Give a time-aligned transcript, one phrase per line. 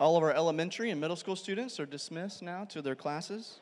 [0.00, 3.58] All of our elementary and middle school students are dismissed now to their classes.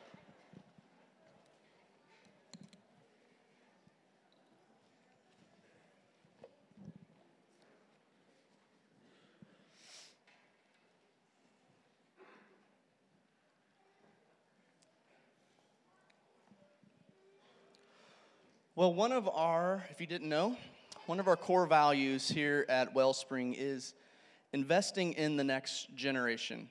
[18.75, 20.55] Well, one of our, if you didn't know,
[21.07, 23.95] one of our core values here at Wellspring is
[24.53, 26.69] investing in the next generation.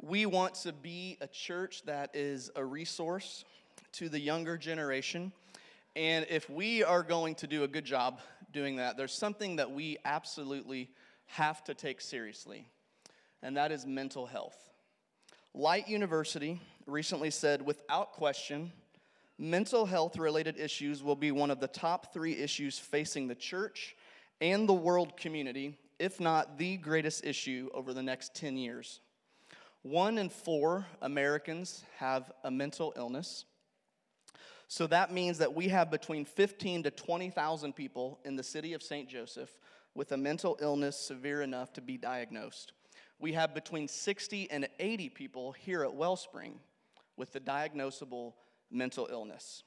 [0.00, 3.44] We want to be a church that is a resource
[3.92, 5.32] to the younger generation.
[5.96, 8.20] And if we are going to do a good job
[8.52, 10.90] doing that, there's something that we absolutely
[11.26, 12.66] have to take seriously,
[13.42, 14.56] and that is mental health.
[15.54, 18.72] Light University recently said, without question,
[19.38, 23.96] mental health related issues will be one of the top three issues facing the church
[24.40, 29.00] and the world community, if not the greatest issue over the next 10 years.
[29.82, 33.44] One in four Americans have a mental illness.
[34.66, 38.82] So that means that we have between 15 to 20,000 people in the city of
[38.82, 39.10] St.
[39.10, 39.50] Joseph
[39.94, 42.72] with a mental illness severe enough to be diagnosed.
[43.18, 46.60] We have between 60 and 80 people here at Wellspring
[47.18, 48.32] with the diagnosable
[48.70, 49.64] mental illness.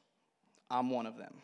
[0.72, 1.36] I'm one of them.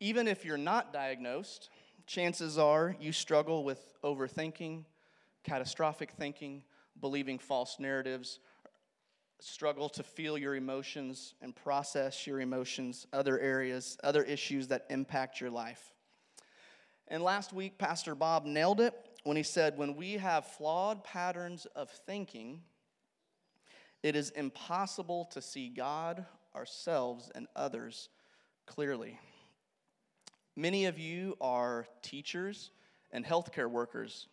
[0.00, 1.70] Even if you're not diagnosed,
[2.06, 4.84] chances are you struggle with overthinking,
[5.44, 6.62] catastrophic thinking,
[7.00, 8.38] believing false narratives,
[9.40, 15.40] struggle to feel your emotions and process your emotions, other areas, other issues that impact
[15.40, 15.92] your life.
[17.08, 18.94] And last week, Pastor Bob nailed it
[19.24, 22.62] when he said, When we have flawed patterns of thinking,
[24.02, 28.08] it is impossible to see God, ourselves, and others
[28.66, 29.18] clearly.
[30.56, 32.70] Many of you are teachers
[33.10, 34.28] and healthcare workers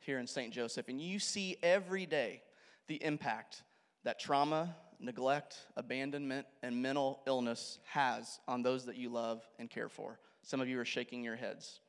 [0.00, 0.52] here in St.
[0.52, 2.42] Joseph, and you see every day
[2.88, 3.62] the impact
[4.02, 9.88] that trauma, neglect, abandonment, and mental illness has on those that you love and care
[9.88, 10.18] for.
[10.42, 11.80] Some of you are shaking your heads.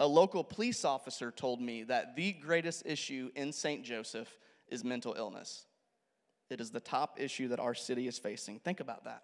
[0.00, 3.84] A local police officer told me that the greatest issue in St.
[3.84, 4.28] Joseph
[4.68, 5.66] is mental illness.
[6.50, 8.58] It is the top issue that our city is facing.
[8.60, 9.22] Think about that.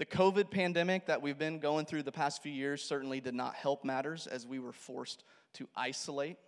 [0.00, 3.54] The COVID pandemic that we've been going through the past few years certainly did not
[3.54, 6.38] help matters as we were forced to isolate,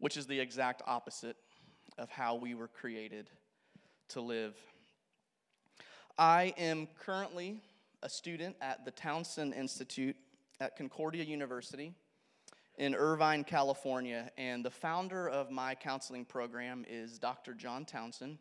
[0.00, 1.36] which is the exact opposite
[1.96, 3.30] of how we were created
[4.08, 4.56] to live.
[6.18, 7.60] I am currently
[8.02, 10.16] a student at the Townsend Institute
[10.58, 11.94] at Concordia University
[12.78, 17.54] in Irvine, California, and the founder of my counseling program is Dr.
[17.54, 18.38] John Townsend.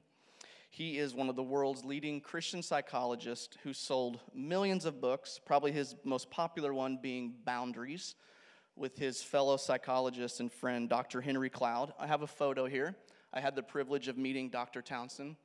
[0.74, 5.74] He is one of the world's leading Christian psychologists who sold millions of books, probably
[5.74, 8.16] his most popular one being Boundaries,
[8.78, 11.20] with his fellow psychologist and friend, Dr.
[11.20, 11.92] Henry Cloud.
[12.00, 12.96] I have a photo here.
[13.34, 14.82] I had the privilege of meeting Dr.
[14.82, 15.36] Townsend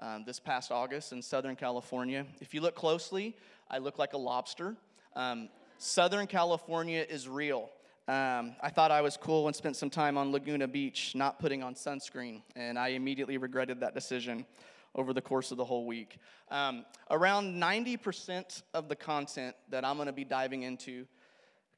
[0.00, 2.26] um, this past August in Southern California.
[2.42, 3.38] If you look closely,
[3.70, 4.76] I look like a lobster.
[5.16, 7.70] Um, Southern California is real.
[8.06, 11.62] Um, I thought I was cool and spent some time on Laguna Beach not putting
[11.62, 14.44] on sunscreen, and I immediately regretted that decision
[14.94, 16.18] over the course of the whole week.
[16.50, 21.06] Um, around 90% of the content that I'm going to be diving into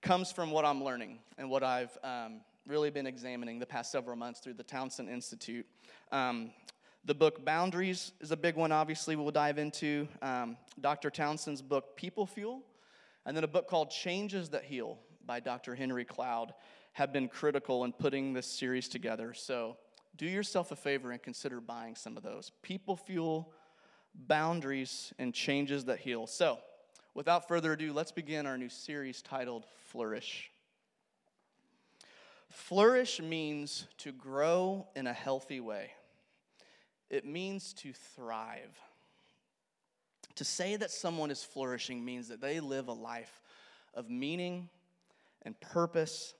[0.02, 4.16] comes from what I'm learning and what I've um, really been examining the past several
[4.16, 5.66] months through the Townsend Institute.
[6.12, 6.50] Um,
[7.04, 10.08] the book Boundaries is a big one, obviously, we'll dive into.
[10.22, 11.08] Um, Dr.
[11.08, 12.62] Townsend's book People Fuel,
[13.24, 15.74] and then a book called Changes That Heal by Dr.
[15.74, 16.52] Henry Cloud
[16.92, 19.34] have been critical in putting this series together.
[19.34, 19.76] So
[20.16, 22.50] do yourself a favor and consider buying some of those.
[22.62, 23.52] People fuel,
[24.14, 26.26] boundaries, and changes that heal.
[26.26, 26.58] So,
[27.14, 30.50] without further ado, let's begin our new series titled Flourish.
[32.50, 35.90] Flourish means to grow in a healthy way,
[37.10, 38.78] it means to thrive.
[40.36, 43.40] To say that someone is flourishing means that they live a life
[43.94, 44.68] of meaning
[45.42, 46.34] and purpose,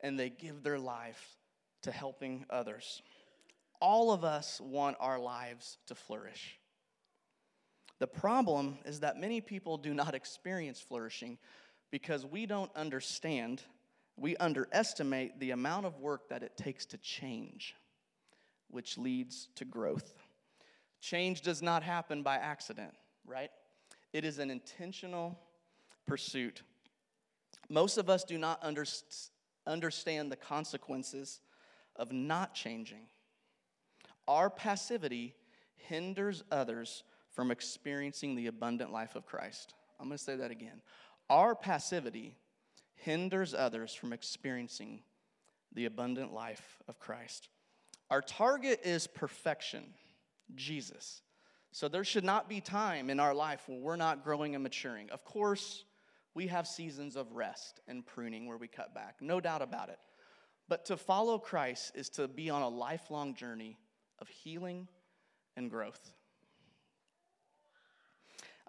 [0.00, 1.36] and they give their life
[1.82, 3.02] to helping others
[3.82, 6.56] all of us want our lives to flourish.
[7.98, 11.36] The problem is that many people do not experience flourishing
[11.90, 13.62] because we don't understand,
[14.16, 17.74] we underestimate the amount of work that it takes to change,
[18.70, 20.14] which leads to growth.
[21.00, 22.94] Change does not happen by accident,
[23.26, 23.50] right?
[24.12, 25.38] It is an intentional
[26.06, 26.62] pursuit.
[27.68, 28.84] Most of us do not under,
[29.66, 31.40] understand the consequences
[31.96, 33.08] of not changing.
[34.28, 35.34] Our passivity
[35.76, 39.74] hinders others from experiencing the abundant life of Christ.
[39.98, 40.80] I'm going to say that again.
[41.30, 42.36] Our passivity
[42.94, 45.02] hinders others from experiencing
[45.72, 47.48] the abundant life of Christ.
[48.10, 49.84] Our target is perfection,
[50.54, 51.22] Jesus.
[51.72, 55.08] So there should not be time in our life where we're not growing and maturing.
[55.10, 55.84] Of course,
[56.34, 59.98] we have seasons of rest and pruning where we cut back, no doubt about it.
[60.68, 63.78] But to follow Christ is to be on a lifelong journey
[64.22, 64.86] of healing
[65.56, 66.12] and growth.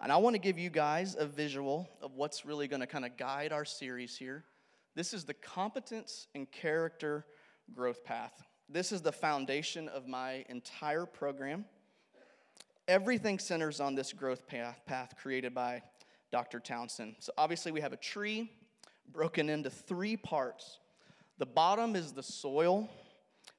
[0.02, 3.04] And I want to give you guys a visual of what's really going to kind
[3.04, 4.42] of guide our series here.
[4.96, 7.24] This is the competence and character
[7.72, 8.42] growth path.
[8.68, 11.66] This is the foundation of my entire program.
[12.88, 15.82] Everything centers on this growth path, path created by
[16.32, 16.58] Dr.
[16.58, 17.14] Townsend.
[17.20, 18.50] So, obviously, we have a tree
[19.12, 20.80] broken into three parts.
[21.38, 22.90] The bottom is the soil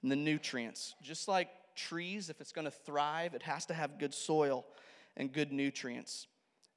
[0.04, 0.94] and the nutrients.
[1.02, 4.66] Just like trees, if it's going to thrive, it has to have good soil
[5.18, 6.28] and good nutrients.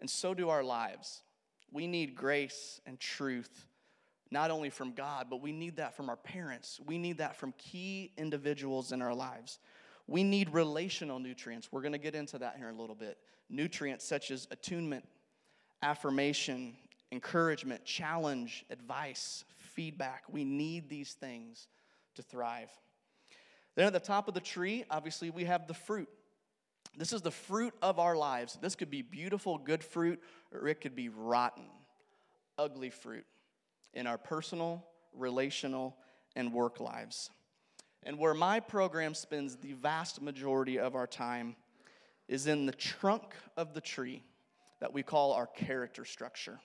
[0.00, 1.22] And so do our lives.
[1.70, 3.66] We need grace and truth,
[4.30, 6.80] not only from God, but we need that from our parents.
[6.86, 9.58] We need that from key individuals in our lives.
[10.06, 11.70] We need relational nutrients.
[11.70, 13.18] We're going to get into that here in a little bit.
[13.50, 15.06] Nutrients such as attunement,
[15.82, 16.76] affirmation,
[17.12, 20.24] encouragement, challenge, advice, feedback.
[20.30, 21.68] We need these things
[22.14, 22.70] to thrive.
[23.78, 26.08] Then at the top of the tree, obviously, we have the fruit.
[26.96, 28.58] This is the fruit of our lives.
[28.60, 30.20] This could be beautiful, good fruit,
[30.52, 31.66] or it could be rotten,
[32.58, 33.24] ugly fruit
[33.94, 34.84] in our personal,
[35.14, 35.96] relational,
[36.34, 37.30] and work lives.
[38.02, 41.54] And where my program spends the vast majority of our time
[42.26, 44.24] is in the trunk of the tree
[44.80, 46.58] that we call our character structure.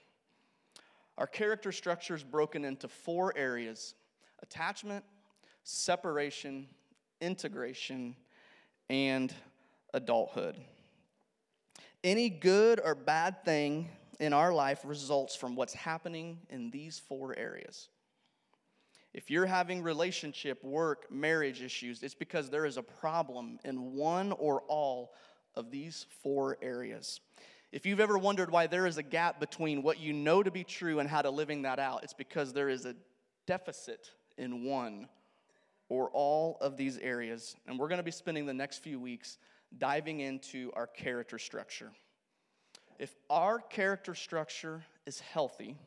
[1.19, 3.93] Our character structure is broken into four areas
[4.41, 5.05] attachment,
[5.63, 6.69] separation,
[7.23, 8.15] integration,
[8.89, 9.33] and
[9.93, 10.57] adulthood.
[12.03, 13.89] Any good or bad thing
[14.19, 17.89] in our life results from what's happening in these four areas.
[19.13, 24.31] If you're having relationship, work, marriage issues, it's because there is a problem in one
[24.33, 25.13] or all
[25.55, 27.21] of these four areas.
[27.71, 30.63] If you've ever wondered why there is a gap between what you know to be
[30.63, 32.95] true and how to living that out, it's because there is a
[33.45, 35.07] deficit in one
[35.89, 37.55] or all of these areas.
[37.67, 39.37] And we're going to be spending the next few weeks
[39.77, 41.91] diving into our character structure.
[42.99, 45.77] If our character structure is healthy,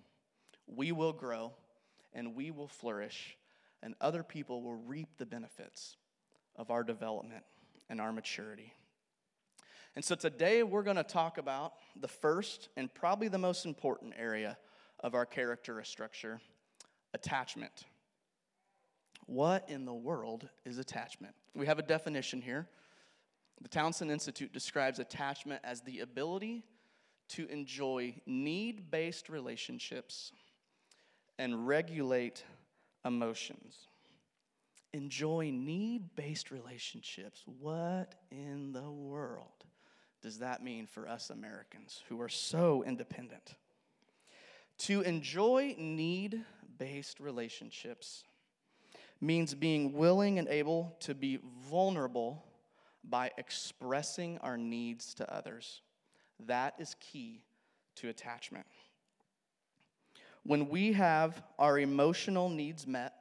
[0.66, 1.52] we will grow
[2.12, 3.36] and we will flourish,
[3.82, 5.96] and other people will reap the benefits
[6.56, 7.44] of our development
[7.88, 8.72] and our maturity.
[9.94, 14.14] And so today we're going to talk about the first and probably the most important
[14.18, 14.56] area
[15.00, 16.40] of our character structure
[17.14, 17.84] attachment.
[19.26, 21.34] What in the world is attachment?
[21.54, 22.68] We have a definition here.
[23.60, 26.64] The Townsend Institute describes attachment as the ability
[27.30, 30.30] to enjoy need based relationships
[31.38, 32.44] and regulate
[33.04, 33.88] emotions.
[34.92, 37.42] Enjoy need based relationships.
[37.60, 39.64] What in the world
[40.22, 43.54] does that mean for us Americans who are so independent?
[44.78, 46.44] To enjoy need
[46.78, 48.24] based relationships
[49.20, 51.38] means being willing and able to be
[51.70, 52.44] vulnerable
[53.04, 55.80] by expressing our needs to others.
[56.46, 57.44] That is key
[57.96, 58.66] to attachment.
[60.42, 63.14] When we have our emotional needs met,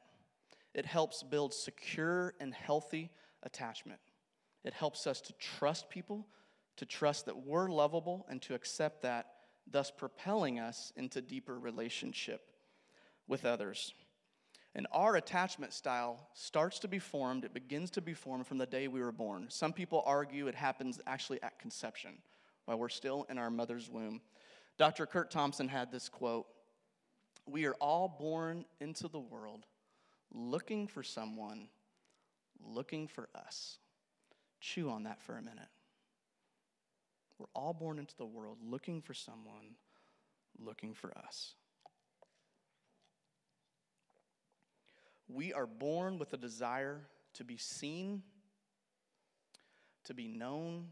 [0.74, 3.10] it helps build secure and healthy
[3.44, 4.00] attachment.
[4.64, 6.28] It helps us to trust people,
[6.78, 9.28] to trust that we're lovable, and to accept that,
[9.72, 12.52] thus propelling us into deeper relationship
[13.28, 13.94] with others.
[14.75, 18.65] And our attachment style starts to be formed, it begins to be formed from the
[18.65, 19.46] day we were born.
[19.50, 22.17] Some people argue it happens actually at conception,
[22.65, 24.20] while we're still in our mother's womb.
[24.77, 25.05] Dr.
[25.05, 26.46] Curt Thompson had this quote
[27.46, 29.65] We are all born into the world
[30.34, 31.70] looking for someone,
[32.62, 33.77] looking for us.
[34.60, 35.70] Chew on that for a minute.
[37.39, 39.75] We're all born into the world looking for someone,
[40.60, 41.53] looking for us.
[45.27, 47.01] We are born with a desire
[47.34, 48.24] to be seen,
[50.05, 50.88] to be known,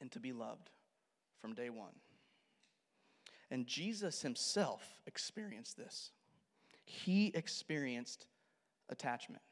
[0.00, 0.70] and to be loved
[1.40, 1.94] from day one.
[3.50, 6.10] And Jesus himself experienced this.
[6.84, 8.26] He experienced
[8.88, 9.42] attachment.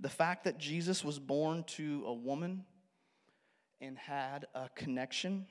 [0.00, 2.64] The fact that Jesus was born to a woman
[3.80, 5.46] and had a connection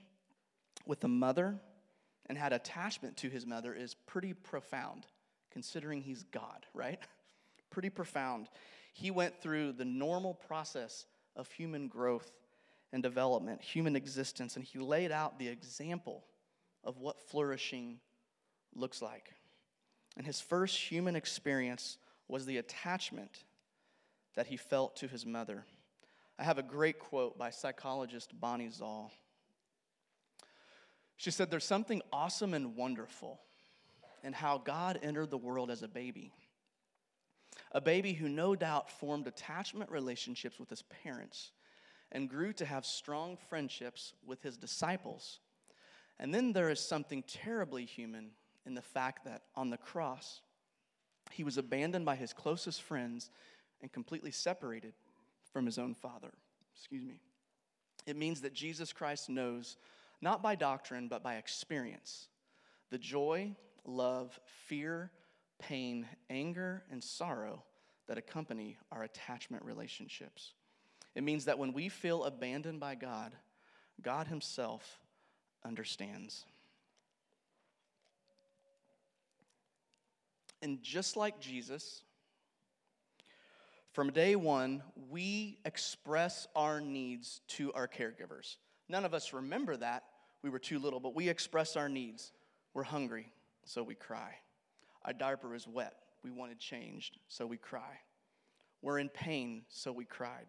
[0.86, 1.60] with a mother
[2.28, 5.06] and had attachment to his mother is pretty profound
[5.58, 7.00] considering he's God, right?
[7.72, 8.48] Pretty profound.
[8.94, 12.32] He went through the normal process of human growth
[12.94, 16.24] and development, human existence, and he laid out the example
[16.84, 17.98] of what flourishing
[18.76, 19.34] looks like.
[20.16, 21.98] And his first human experience
[22.28, 23.44] was the attachment
[24.36, 25.66] that he felt to his mother.
[26.38, 29.12] I have a great quote by psychologist Bonnie Zahl.
[31.16, 33.40] She said, There's something awesome and wonderful
[34.24, 36.34] in how God entered the world as a baby.
[37.72, 41.52] A baby who no doubt formed attachment relationships with his parents
[42.12, 45.40] and grew to have strong friendships with his disciples.
[46.20, 48.32] And then there is something terribly human
[48.66, 50.42] in the fact that on the cross,
[51.32, 53.30] he was abandoned by his closest friends
[53.82, 54.94] and completely separated
[55.52, 56.32] from his own father.
[56.76, 57.20] Excuse me.
[58.06, 59.78] It means that Jesus Christ knows,
[60.22, 62.30] not by doctrine, but by experience,
[62.90, 63.56] the joy,
[63.88, 65.10] love, fear,
[65.58, 67.64] pain, anger, and sorrow
[68.08, 70.54] that accompany our attachment relationships.
[71.16, 73.34] It means that when we feel abandoned by God,
[74.02, 75.00] God Himself
[75.66, 76.46] understands.
[80.62, 82.02] And just like Jesus,
[83.94, 88.58] from day one, we express our needs to our caregivers.
[88.90, 90.04] None of us remember that.
[90.44, 92.32] We were too little, but we express our needs.
[92.74, 93.32] We're hungry,
[93.68, 94.36] so we cry.
[95.06, 95.94] Our diaper is wet.
[96.24, 98.00] We wanted changed, so we cry.
[98.82, 100.46] We're in pain, so we cried.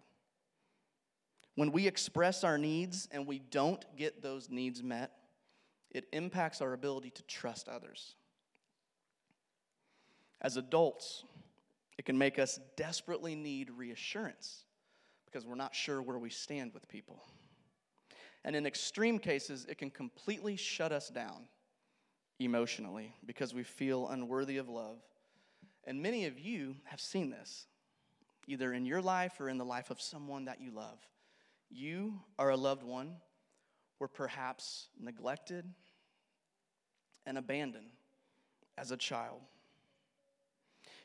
[1.57, 5.13] When we express our needs and we don't get those needs met,
[5.91, 8.15] it impacts our ability to trust others.
[10.41, 11.25] As adults,
[11.99, 14.65] it can make us desperately need reassurance
[15.27, 17.25] because we're not sure where we stand with people.
[18.45, 21.49] And in extreme cases, it can completely shut us down
[22.39, 24.99] emotionally because we feel unworthy of love.
[25.85, 27.67] And many of you have seen this,
[28.47, 30.99] either in your life or in the life of someone that you love.
[31.71, 33.17] You are a loved one,
[33.99, 35.65] were perhaps neglected
[37.27, 37.91] and abandoned
[38.77, 39.41] as a child.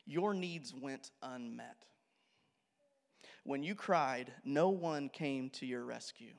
[0.06, 1.78] Your needs went unmet.
[3.46, 6.34] When you cried, no one came to your rescue.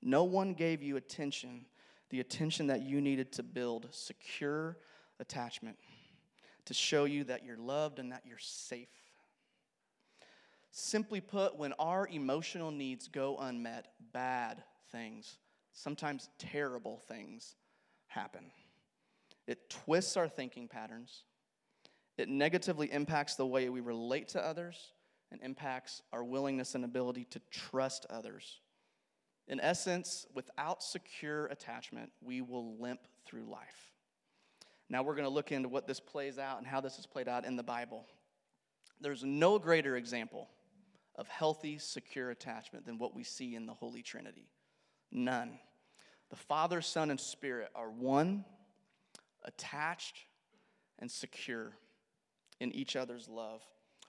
[0.00, 1.64] No one gave you attention,
[2.12, 4.76] the attention that you needed to build secure
[5.18, 5.78] attachment,
[6.66, 8.90] to show you that you're loved and that you're safe.
[10.70, 15.38] Simply put, when our emotional needs go unmet, bad things,
[15.72, 17.56] sometimes terrible things,
[18.08, 18.44] happen.
[19.46, 21.24] It twists our thinking patterns,
[22.18, 24.92] it negatively impacts the way we relate to others,
[25.30, 28.60] and impacts our willingness and ability to trust others.
[29.48, 33.92] In essence, without secure attachment, we will limp through life.
[34.88, 37.28] Now, we're going to look into what this plays out and how this is played
[37.28, 38.04] out in the Bible.
[39.00, 40.48] There's no greater example
[41.16, 44.48] of healthy, secure attachment than what we see in the Holy Trinity.
[45.10, 45.58] None.
[46.30, 48.44] The Father, Son, and Spirit are one,
[49.44, 50.16] attached,
[50.98, 51.72] and secure
[52.60, 53.60] in each other's love.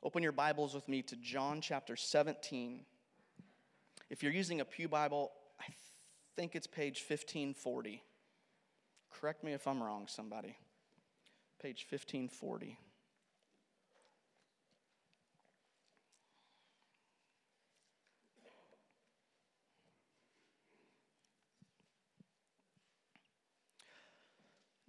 [0.02, 2.86] Open your Bibles with me to John chapter 17.
[4.14, 5.66] If you're using a Pew Bible, I
[6.36, 8.04] think it's page 1540.
[9.10, 10.56] Correct me if I'm wrong, somebody.
[11.60, 12.78] Page 1540.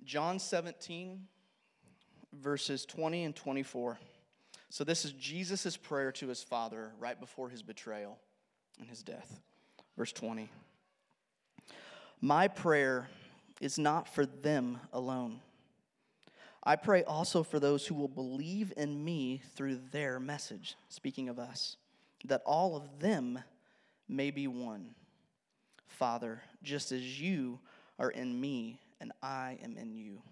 [0.05, 1.23] John 17,
[2.35, 3.99] verses 20 and 24.
[4.69, 8.19] So, this is Jesus' prayer to his Father right before his betrayal
[8.79, 9.41] and his death.
[9.97, 10.51] Verse 20
[12.21, 13.09] My prayer
[13.61, 15.41] is not for them alone.
[16.63, 21.39] I pray also for those who will believe in me through their message, speaking of
[21.39, 21.77] us,
[22.25, 23.39] that all of them
[24.09, 24.95] may be one.
[25.87, 27.61] Father, just as you
[27.99, 30.23] are in me and I am in you.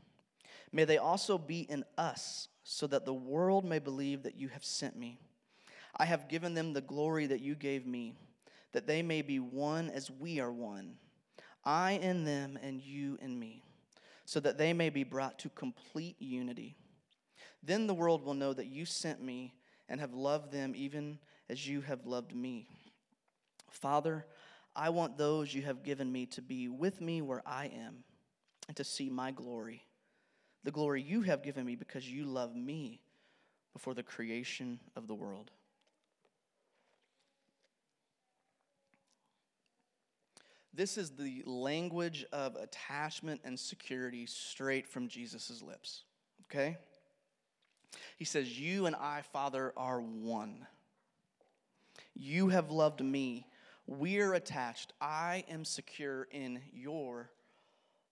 [0.73, 4.65] May they also be in us, so that the world may believe that you have
[4.65, 5.19] sent me.
[5.97, 8.15] I have given them the glory that you gave me,
[8.73, 10.95] that they may be one as we are one.
[11.65, 13.63] I in them and you in me,
[14.25, 16.77] so that they may be brought to complete unity.
[17.63, 19.55] Then the world will know that you sent me
[19.89, 22.67] and have loved them even as you have loved me.
[23.71, 24.27] Father,
[24.75, 28.05] I want those you have given me to be with me where I am
[28.69, 29.85] and to see my glory,
[30.65, 33.01] the glory you have given me because you love me
[33.73, 35.51] before the creation of the world.
[40.75, 46.05] This is the language of attachment and security straight from Jesus' lips.
[46.47, 46.79] Okay?
[48.17, 50.67] He says, You and I, Father, are one.
[52.15, 53.47] You have loved me.
[53.87, 54.93] We're attached.
[55.01, 57.31] I am secure in your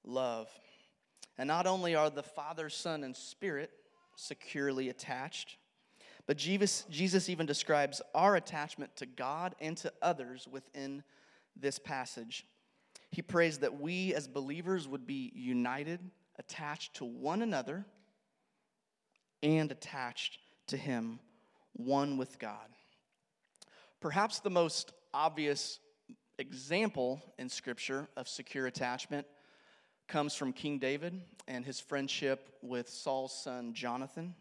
[0.05, 0.49] love.
[1.39, 3.71] And not only are the Father, Son, and Spirit
[4.17, 5.57] securely attached.
[6.27, 11.03] But Jesus, Jesus even describes our attachment to God and to others within
[11.57, 12.47] this passage.
[13.11, 16.01] He prays that we as believers would be united,
[16.39, 17.85] attached to one another,
[19.43, 20.39] and attached
[20.69, 21.19] to Him,
[21.73, 22.69] one with God.
[24.01, 25.79] Perhaps the most obvious
[26.39, 29.27] example in Scripture of secure attachment
[30.09, 34.35] comes from King David and his friendship with Saul's son Jonathan.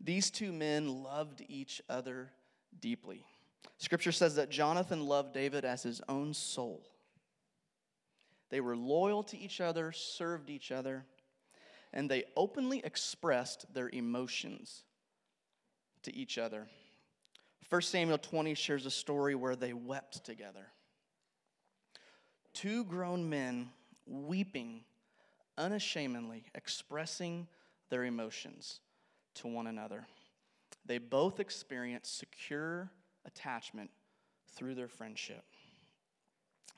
[0.00, 2.30] These two men loved each other
[2.78, 3.24] deeply.
[3.78, 6.82] Scripture says that Jonathan loved David as his own soul.
[8.50, 11.04] They were loyal to each other, served each other,
[11.92, 14.84] and they openly expressed their emotions
[16.02, 16.68] to each other.
[17.68, 20.66] 1 Samuel 20 shares a story where they wept together.
[22.52, 23.70] Two grown men
[24.06, 24.82] weeping
[25.56, 27.46] unashamedly, expressing
[27.88, 28.80] their emotions
[29.34, 30.06] to one another.
[30.84, 32.90] They both experienced secure
[33.26, 33.90] attachment
[34.54, 35.44] through their friendship.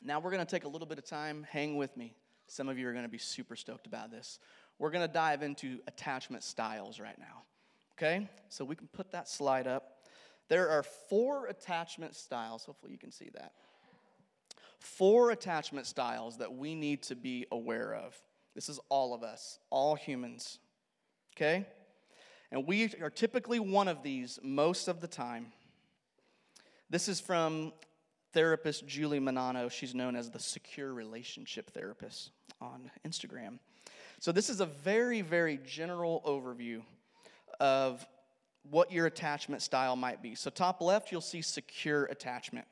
[0.03, 1.47] Now we're going to take a little bit of time.
[1.51, 2.15] Hang with me.
[2.47, 4.39] Some of you are going to be super stoked about this.
[4.79, 7.43] We're going to dive into attachment styles right now.
[7.93, 8.29] Okay?
[8.49, 10.07] So we can put that slide up.
[10.49, 12.65] There are four attachment styles.
[12.65, 13.53] Hopefully, you can see that.
[14.79, 18.15] Four attachment styles that we need to be aware of.
[18.55, 20.59] This is all of us, all humans.
[21.35, 21.67] Okay?
[22.51, 25.47] And we are typically one of these most of the time.
[26.95, 27.73] This is from
[28.35, 29.69] therapist Julie Menanno.
[29.69, 33.59] She's known as the secure relationship therapist on Instagram.
[34.21, 36.83] So, this is a very, very general overview
[37.59, 38.07] of
[38.71, 40.37] what your attachment style might be.
[40.37, 42.69] So, top left, you'll see secure attachment.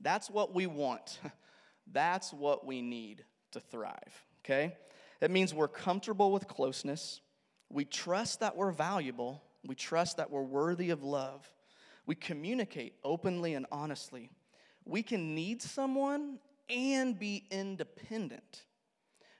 [0.00, 1.18] That's what we want,
[1.92, 4.76] that's what we need to thrive, okay?
[5.20, 7.22] It means we're comfortable with closeness,
[7.70, 11.50] we trust that we're valuable, we trust that we're worthy of love,
[12.06, 14.30] we communicate openly and honestly.
[14.84, 16.38] We can need someone
[16.68, 18.64] and be independent.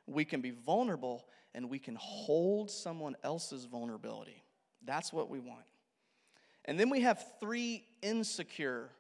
[0.06, 4.42] We can be vulnerable and we can hold someone else's vulnerability.
[4.84, 5.64] That's what we want.
[6.64, 8.90] And then we have three insecure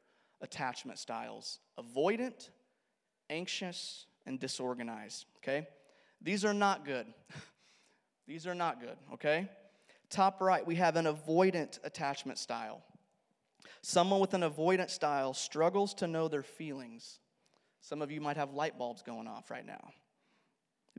[0.40, 2.50] attachment styles avoidant,
[3.30, 5.26] anxious, and disorganized.
[5.38, 5.66] Okay?
[6.20, 7.06] These are not good.
[8.26, 9.48] These are not good, okay?
[10.08, 12.82] Top right, we have an avoidant attachment style.
[13.82, 17.20] Someone with an avoidant style struggles to know their feelings.
[17.80, 19.90] Some of you might have light bulbs going off right now.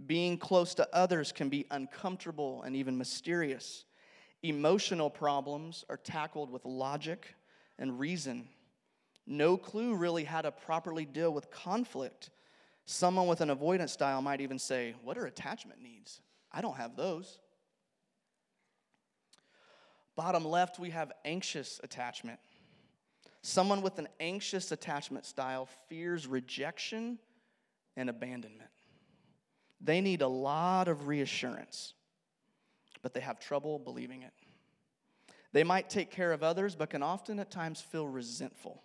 [0.06, 3.86] Being close to others can be uncomfortable and even mysterious.
[4.43, 7.34] Emotional problems are tackled with logic
[7.80, 8.47] and reason.
[9.25, 12.30] No clue really how to properly deal with conflict.
[12.86, 16.21] Someone with an avoidant style might even say, What are attachment needs?
[16.51, 17.39] I don't have those.
[20.15, 22.39] Bottom left, we have anxious attachment.
[23.45, 27.19] Someone with an anxious attachment style fears rejection
[27.95, 28.71] and abandonment.
[29.79, 31.93] They need a lot of reassurance,
[33.03, 34.34] but they have trouble believing it.
[35.53, 38.81] They might take care of others, but can often at times feel resentful.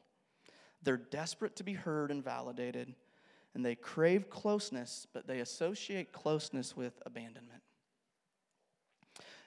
[0.82, 2.94] They're desperate to be heard and validated,
[3.54, 7.62] and they crave closeness, but they associate closeness with abandonment.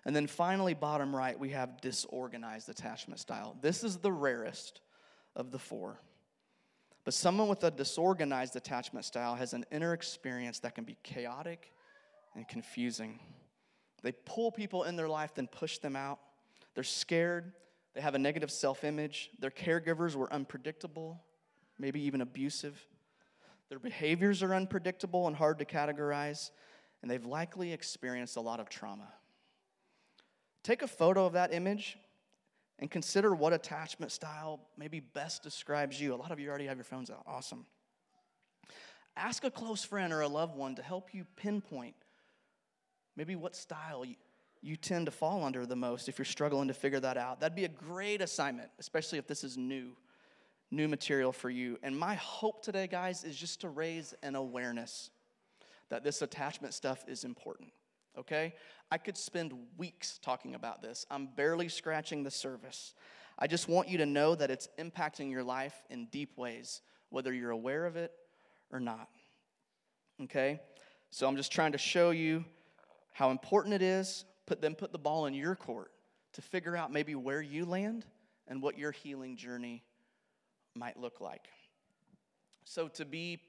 [0.06, 3.56] And then finally, bottom right, we have disorganized attachment style.
[3.62, 4.82] This is the rarest
[5.36, 6.00] of the four.
[7.04, 11.74] But someone with a disorganized attachment style has an inner experience that can be chaotic
[12.36, 13.20] and confusing.
[14.04, 16.20] They pull people in their life, then push them out.
[16.76, 17.52] They're scared.
[17.94, 19.30] They have a negative self image.
[19.40, 21.22] Their caregivers were unpredictable,
[21.78, 22.80] maybe even abusive.
[23.70, 26.52] Their behaviors are unpredictable and hard to categorize,
[27.02, 29.08] and they've likely experienced a lot of trauma.
[30.64, 31.98] Take a photo of that image
[32.80, 36.14] and consider what attachment style maybe best describes you.
[36.14, 37.24] A lot of you already have your phones out.
[37.26, 37.66] Awesome.
[39.16, 41.96] Ask a close friend or a loved one to help you pinpoint
[43.16, 44.16] maybe what style you,
[44.62, 47.40] you tend to fall under the most if you're struggling to figure that out.
[47.40, 49.96] That'd be a great assignment, especially if this is new,
[50.72, 51.78] new material for you.
[51.84, 55.12] And my hope today, guys, is just to raise an awareness
[55.90, 57.72] that this attachment stuff is important
[58.18, 58.54] okay?
[58.92, 61.06] I could spend weeks talking about this.
[61.10, 62.94] I'm barely scratching the surface.
[63.40, 67.34] I just want you to know that it's impacting your life in deep ways, whether
[67.34, 68.12] you're aware of it
[68.72, 69.10] or not.
[70.22, 70.60] Okay?
[71.10, 72.46] So I'm just trying to show you
[73.12, 75.92] how important it is, put then put the ball in your court
[76.34, 78.06] to figure out maybe where you land
[78.48, 79.84] and what your healing journey
[80.76, 81.48] might look like.
[82.66, 83.40] So to be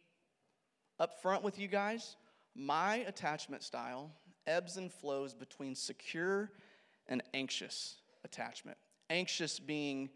[1.01, 2.17] upfront with you guys,
[2.55, 4.11] my attachment style
[4.47, 6.51] ebbs and flows between secure
[7.09, 8.77] and anxious attachment.
[9.11, 10.11] Anxious being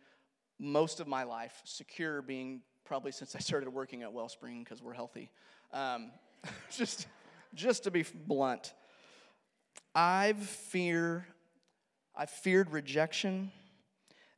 [0.59, 4.95] most of my life, secure being probably since I started working at Wellspring because we're
[4.95, 5.31] healthy.
[5.73, 6.11] Um,
[6.71, 7.07] just,
[7.55, 8.73] just to be blunt,
[9.95, 11.27] I've fear,
[12.17, 13.53] I've feared rejection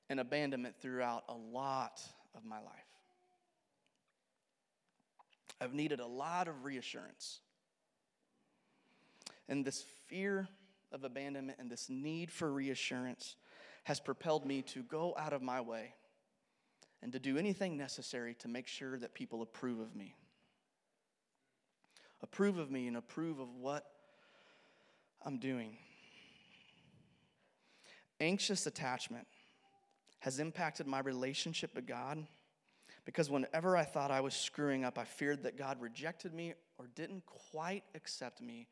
[0.09, 2.03] and abandonment throughout a lot
[2.35, 2.91] of my life.
[5.61, 7.41] I've needed a lot of reassurance.
[9.51, 10.49] And this fear
[10.93, 13.35] of abandonment and this need for reassurance
[13.85, 15.95] has propelled me to go out of my way
[17.03, 20.15] and to do anything necessary to make sure that people approve of me.
[22.23, 23.87] Approve of me and approve of what
[25.25, 25.77] I'm doing.
[28.21, 29.27] Anxious attachment
[30.21, 32.25] has impacted my relationship with God
[33.05, 36.87] because whenever I thought I was screwing up, I feared that God rejected me or
[36.95, 38.69] didn't quite accept me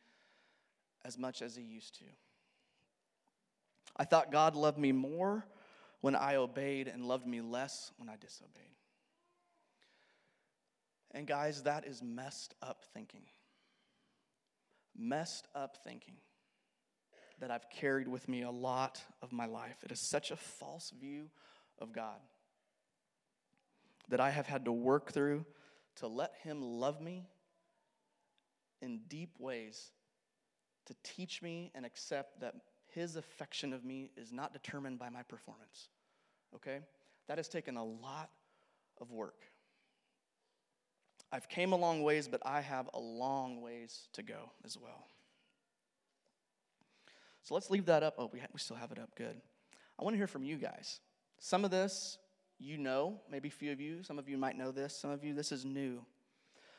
[1.04, 2.04] as much as He used to.
[3.96, 5.44] I thought God loved me more
[6.00, 8.76] when I obeyed and loved me less when I disobeyed.
[11.12, 13.22] And guys, that is messed up thinking.
[14.96, 16.14] Messed up thinking
[17.40, 19.76] that I've carried with me a lot of my life.
[19.84, 21.30] It is such a false view
[21.78, 22.20] of God
[24.08, 25.44] that I have had to work through
[25.96, 27.28] to let Him love me
[28.80, 29.90] in deep ways,
[30.88, 32.54] to teach me and accept that
[32.94, 35.88] His affection of me is not determined by my performance.
[36.54, 36.80] Okay?
[37.28, 38.30] That has taken a lot
[39.00, 39.44] of work.
[41.30, 45.06] I've came a long ways, but I have a long ways to go as well.
[47.42, 48.14] So let's leave that up.
[48.18, 49.14] Oh, we, ha- we still have it up.
[49.14, 49.40] Good.
[49.98, 51.00] I want to hear from you guys.
[51.38, 52.18] Some of this
[52.58, 55.24] you know, maybe a few of you, some of you might know this, some of
[55.24, 56.04] you, this is new.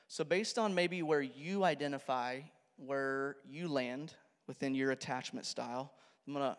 [0.07, 2.41] So, based on maybe where you identify,
[2.85, 4.13] where you land
[4.47, 5.91] within your attachment style,
[6.27, 6.57] I'm going to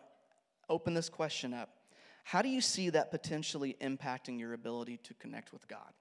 [0.69, 1.69] open this question up.
[2.23, 5.91] How do you see that potentially impacting your ability to connect with God?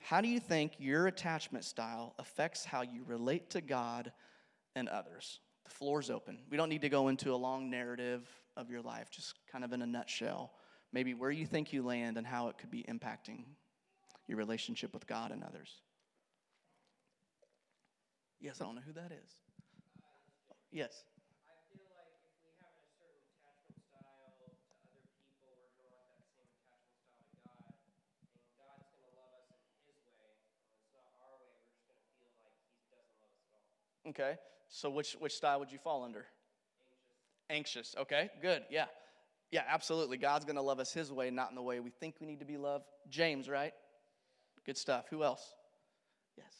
[0.00, 4.12] How do you think your attachment style affects how you relate to God
[4.76, 5.40] and others?
[5.64, 6.38] The floor's open.
[6.50, 9.72] We don't need to go into a long narrative of your life, just kind of
[9.72, 10.52] in a nutshell.
[10.92, 13.44] Maybe where you think you land and how it could be impacting
[14.28, 15.80] your relationship with God and others.
[18.40, 19.30] Yes, I don't know who that is.
[20.70, 21.04] Yes.
[34.08, 34.36] Okay.
[34.68, 36.26] So which which style would you fall under?
[37.50, 37.94] Anxious.
[37.94, 37.94] Anxious.
[38.02, 38.30] Okay.
[38.42, 38.62] Good.
[38.70, 38.86] Yeah.
[39.50, 40.16] Yeah, absolutely.
[40.16, 42.40] God's going to love us his way, not in the way we think we need
[42.40, 42.86] to be loved.
[43.08, 43.72] James, right?
[44.66, 45.06] Good stuff.
[45.10, 45.54] Who else?
[46.36, 46.52] Yes.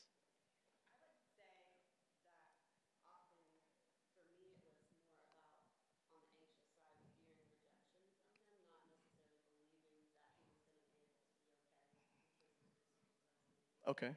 [13.86, 14.10] Okay.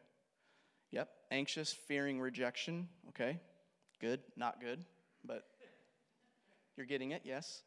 [0.91, 1.09] Yep.
[1.31, 2.87] Anxious, fearing rejection.
[3.09, 3.39] Okay.
[3.99, 4.85] Good, not good,
[5.25, 5.43] but
[6.75, 7.63] you're getting it, yes?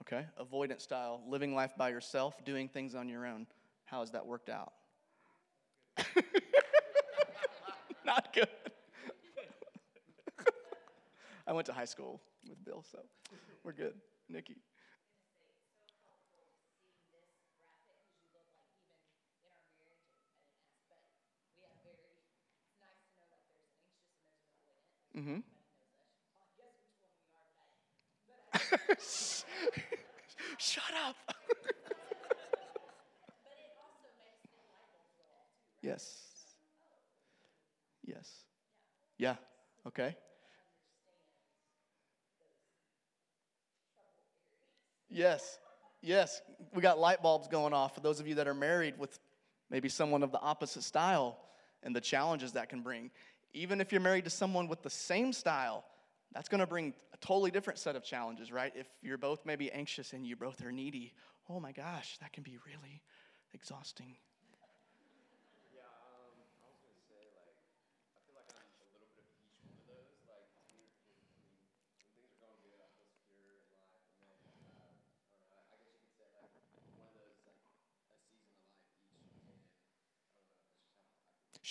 [0.00, 3.46] Okay, avoidant style, living life by yourself, doing things on your own.
[3.84, 4.72] How has that worked out?
[8.04, 8.48] Not good.
[11.46, 12.98] I went to high school with Bill, so
[13.62, 13.94] we're good.
[14.28, 14.56] Nikki.
[25.16, 25.38] Mm-hmm.
[30.58, 31.16] Shut up.
[35.82, 36.20] yes.
[38.04, 38.44] Yes.
[39.18, 39.36] Yeah.
[39.86, 40.16] Okay.
[45.14, 45.60] Yes.
[46.02, 46.42] Yes.
[46.74, 49.18] We got light bulbs going off for those of you that are married with
[49.70, 51.38] maybe someone of the opposite style
[51.82, 53.10] and the challenges that can bring.
[53.52, 55.84] Even if you're married to someone with the same style,
[56.32, 58.72] that's going to bring a totally different set of challenges, right?
[58.74, 61.12] If you're both maybe anxious and you both are needy,
[61.48, 63.00] oh my gosh, that can be really
[63.52, 64.16] exhausting.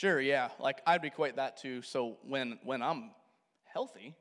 [0.04, 0.50] Sure, yeah.
[0.60, 3.12] Like I'd equate that to so when when I'm
[3.64, 4.14] healthy,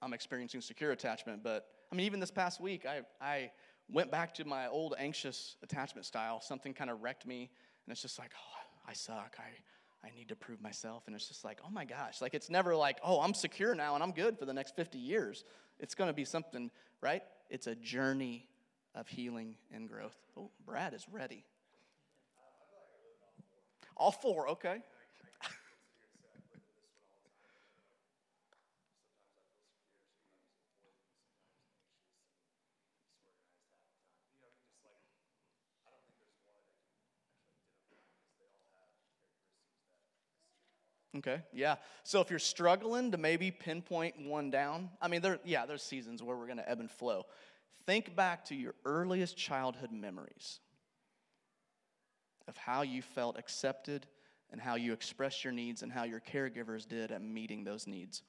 [0.00, 1.42] I'm experiencing secure attachment.
[1.42, 3.50] But I mean, even this past week, I, I
[3.90, 6.40] went back to my old anxious attachment style.
[6.40, 7.50] Something kind of wrecked me,
[7.84, 9.34] and it's just like, oh, I suck.
[9.40, 11.02] I, I need to prove myself.
[11.08, 12.22] And it's just like, oh my gosh.
[12.22, 14.96] Like, it's never like, oh, I'm secure now and I'm good for the next 50
[14.96, 15.42] years.
[15.80, 17.24] It's going to be something, right?
[17.50, 18.46] It's a journey
[18.94, 20.16] of healing and growth.
[20.36, 21.44] Oh, Brad is ready.
[23.96, 24.78] All four, okay.
[41.16, 41.76] Okay, yeah.
[42.02, 46.22] So if you're struggling to maybe pinpoint one down, I mean, there, yeah, there's seasons
[46.22, 47.24] where we're going to ebb and flow.
[47.86, 50.58] Think back to your earliest childhood memories
[52.48, 54.06] of how you felt accepted
[54.50, 58.22] and how you expressed your needs and how your caregivers did at meeting those needs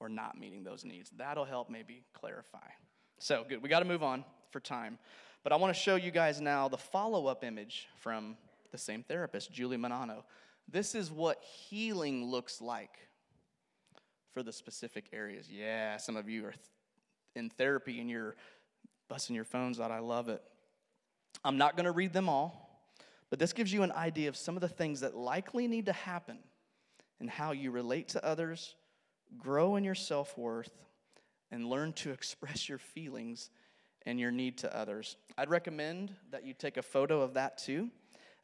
[0.00, 1.10] or not meeting those needs.
[1.16, 2.66] That'll help maybe clarify.
[3.18, 3.62] So, good.
[3.62, 4.98] We got to move on for time.
[5.42, 8.36] But I want to show you guys now the follow up image from
[8.70, 10.22] the same therapist, Julie Menanno.
[10.70, 12.98] This is what healing looks like
[14.32, 15.48] for the specific areas.
[15.50, 16.54] Yeah, some of you are
[17.34, 18.36] in therapy and you're
[19.08, 19.90] busting your phones out.
[19.90, 20.42] I love it.
[21.44, 22.67] I'm not going to read them all,
[23.30, 25.92] but this gives you an idea of some of the things that likely need to
[25.92, 26.38] happen
[27.20, 28.74] and how you relate to others,
[29.36, 30.70] grow in your self worth,
[31.50, 33.50] and learn to express your feelings
[34.06, 35.16] and your need to others.
[35.36, 37.90] I'd recommend that you take a photo of that too,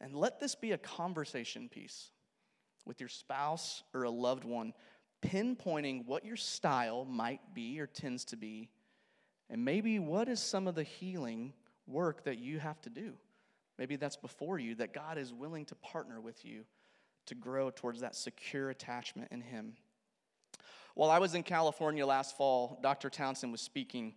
[0.01, 2.11] and let this be a conversation piece
[2.85, 4.75] with your spouse or a loved one,
[5.23, 8.69] pinpointing what your style might be or tends to be,
[9.49, 11.55] and maybe what is some of the healing
[11.87, 13.15] work that you have to do.
[13.79, 16.65] Maybe that's before you, that God is willing to partner with you
[17.27, 19.75] to grow towards that secure attachment in Him.
[20.95, 23.11] While I was in California last fall, Dr.
[23.11, 24.15] Townsend was speaking,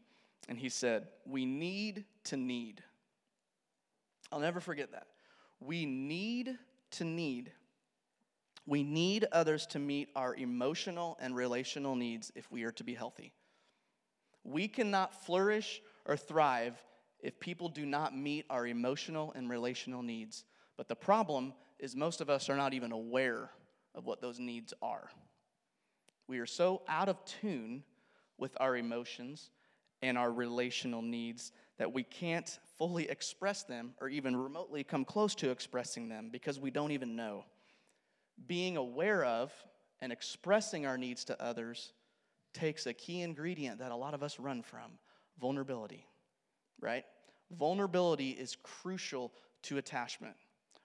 [0.48, 2.84] and he said, We need to need.
[4.32, 5.08] I'll never forget that.
[5.60, 6.58] We need
[6.91, 7.52] to need.
[8.67, 12.93] We need others to meet our emotional and relational needs if we are to be
[12.93, 13.32] healthy.
[14.43, 16.76] We cannot flourish or thrive
[17.19, 20.45] if people do not meet our emotional and relational needs.
[20.77, 23.49] But the problem is, most of us are not even aware
[23.95, 25.10] of what those needs are.
[26.27, 27.84] We are so out of tune
[28.38, 29.49] with our emotions
[30.01, 35.34] and our relational needs that we can't fully express them or even remotely come close
[35.36, 37.43] to expressing them because we don't even know
[38.45, 39.51] being aware of
[40.01, 41.93] and expressing our needs to others
[42.53, 44.91] takes a key ingredient that a lot of us run from
[45.39, 46.06] vulnerability,
[46.79, 47.03] right?
[47.51, 50.35] Vulnerability is crucial to attachment.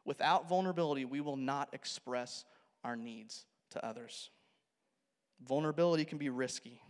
[0.04, 2.44] Without vulnerability, we will not express
[2.84, 4.30] our needs to others.
[5.46, 6.80] Vulnerability can be risky.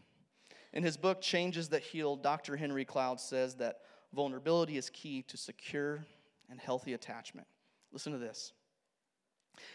[0.72, 2.56] In his book, Changes That Heal, Dr.
[2.56, 3.80] Henry Cloud says that
[4.14, 6.04] vulnerability is key to secure
[6.50, 7.46] and healthy attachment.
[7.92, 8.52] Listen to this.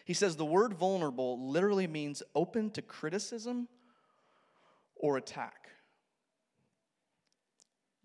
[0.05, 3.67] He says the word vulnerable literally means open to criticism
[4.95, 5.69] or attack.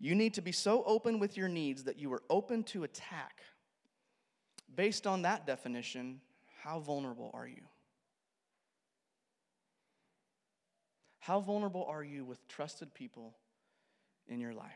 [0.03, 3.41] You need to be so open with your needs that you are open to attack.
[4.75, 6.19] Based on that definition,
[6.61, 7.61] how vulnerable are you?
[11.19, 13.33] How vulnerable are you with trusted people
[14.27, 14.67] in your life?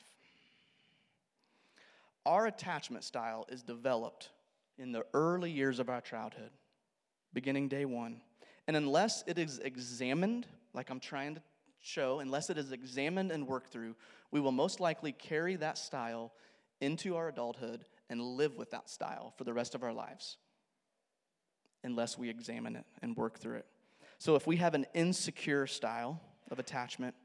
[2.25, 4.29] Our attachment style is developed
[4.77, 6.51] in the early years of our childhood
[7.33, 8.21] beginning day one.
[8.65, 11.41] And unless it is examined, like I'm trying to
[11.81, 13.95] show, unless it is examined and worked through,
[14.31, 16.33] we will most likely carry that style
[16.81, 20.37] into our adulthood and live with that style for the rest of our lives,
[21.83, 23.65] unless we examine it and work through it.
[24.19, 27.15] So if we have an insecure style of attachment,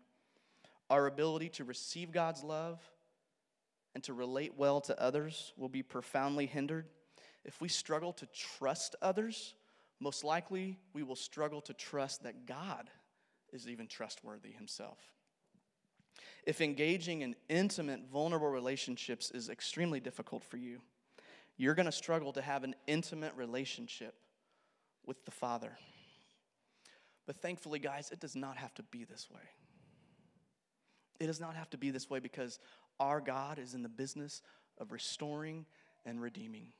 [0.91, 2.81] our ability to receive God's love
[3.95, 6.87] and to relate well to others will be profoundly hindered.
[7.45, 9.55] If we struggle to trust others,
[10.01, 12.91] most likely we will struggle to trust that God
[13.53, 14.99] is even trustworthy himself.
[16.45, 20.81] If engaging in intimate, vulnerable relationships is extremely difficult for you,
[21.57, 24.15] you're going to struggle to have an intimate relationship
[25.07, 25.77] with the Father.
[27.27, 29.41] But thankfully, guys, it does not have to be this way.
[31.21, 32.59] It does not have to be this way because
[32.99, 34.43] our God is in the business
[34.79, 35.67] of restoring
[36.05, 36.73] and redeeming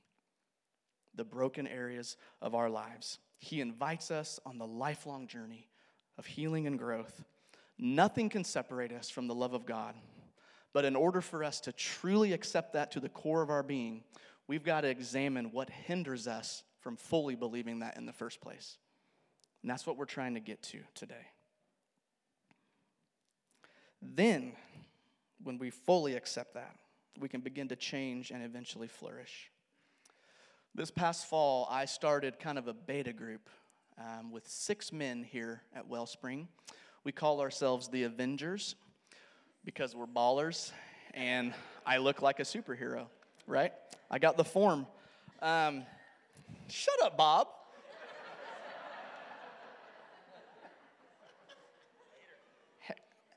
[1.15, 3.19] the broken areas of our lives.
[3.39, 5.69] He invites us on the lifelong journey
[6.19, 7.25] of healing and growth.
[7.79, 9.95] Nothing can separate us from the love of God.
[10.73, 14.05] But in order for us to truly accept that to the core of our being,
[14.47, 18.79] we've got to examine what hinders us from fully believing that in the first place.
[19.63, 21.27] And that's what we're trying to get to today.
[24.01, 24.53] Then,
[25.43, 26.77] when we fully accept that,
[27.21, 29.51] we can begin to change and eventually flourish.
[30.75, 33.49] This past fall, I started kind of a beta group
[34.03, 36.49] um, with six men here at Wellspring.
[37.05, 38.75] We call ourselves the Avengers
[39.65, 40.73] because we're ballers
[41.15, 41.53] and
[41.87, 43.07] I look like a superhero,
[43.47, 43.73] right?
[44.11, 44.87] I got the form.
[45.41, 45.85] Um,
[46.69, 47.49] shut up, Bob.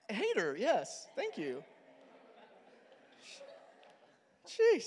[0.07, 1.63] Hater, yes, thank you.
[4.47, 4.85] Jeez,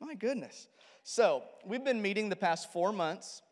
[0.00, 0.68] my goodness.
[1.02, 3.42] So, we've been meeting the past four months,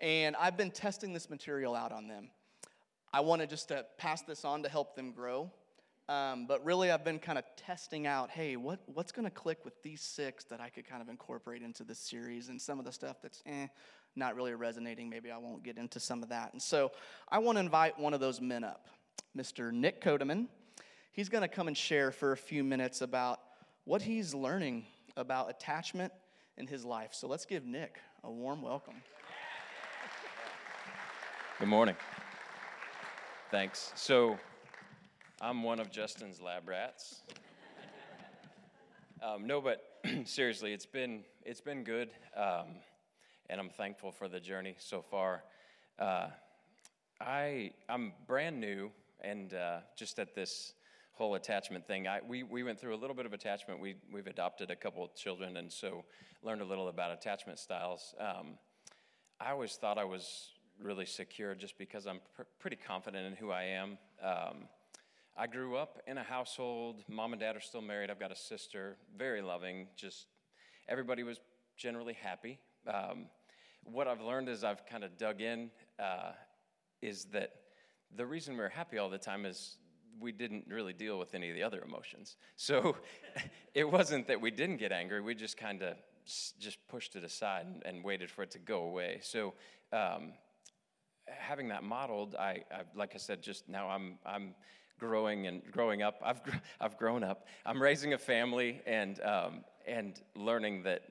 [0.00, 2.30] and I've been testing this material out on them.
[3.12, 5.50] I wanted just to pass this on to help them grow.
[6.08, 9.64] Um, but really, I've been kind of testing out hey, what, what's going to click
[9.64, 12.84] with these six that I could kind of incorporate into this series and some of
[12.84, 13.66] the stuff that's eh,
[14.14, 15.10] not really resonating.
[15.10, 16.52] Maybe I won't get into some of that.
[16.52, 16.92] And so
[17.28, 18.86] I want to invite one of those men up,
[19.36, 19.72] Mr.
[19.72, 20.46] Nick Kodeman.
[21.10, 23.40] He's going to come and share for a few minutes about
[23.84, 24.84] what he's learning
[25.16, 26.12] about attachment
[26.56, 27.14] in his life.
[27.14, 29.02] So let's give Nick a warm welcome.
[31.58, 31.96] Good morning.
[33.50, 33.92] Thanks.
[33.94, 34.38] So,
[35.40, 37.22] I'm one of Justin's lab rats.
[39.22, 39.82] Um, no, but
[40.24, 42.76] seriously, it's been it's been good, um,
[43.48, 45.44] and I'm thankful for the journey so far.
[45.98, 46.28] Uh,
[47.20, 48.90] I I'm brand new,
[49.22, 50.74] and uh, just at this
[51.12, 53.80] whole attachment thing, I, we we went through a little bit of attachment.
[53.80, 56.04] We we've adopted a couple of children, and so
[56.42, 58.14] learned a little about attachment styles.
[58.20, 58.58] Um,
[59.38, 60.48] I always thought I was
[60.80, 63.98] really secure just because I'm pr- pretty confident in who I am.
[64.22, 64.68] Um,
[65.36, 68.10] I grew up in a household, mom and dad are still married.
[68.10, 70.26] I've got a sister, very loving, just
[70.88, 71.38] everybody was
[71.76, 72.58] generally happy.
[72.86, 73.26] Um,
[73.84, 76.32] what I've learned as I've kind of dug in uh,
[77.02, 77.52] is that
[78.16, 79.76] the reason we're happy all the time is
[80.18, 82.36] we didn't really deal with any of the other emotions.
[82.56, 82.96] So
[83.74, 85.96] it wasn't that we didn't get angry, we just kind of
[86.58, 89.20] just pushed it aside and, and, waited for it to go away.
[89.22, 89.54] So
[89.92, 90.32] um,
[91.26, 94.54] having that modeled, I, I, like I said, just now I'm I'm
[94.98, 96.20] growing and growing up.
[96.22, 96.40] I've,
[96.80, 97.46] I've grown up.
[97.64, 101.02] I'm raising a family and, um, and learning that